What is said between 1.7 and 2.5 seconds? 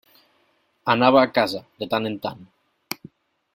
de tant en tant.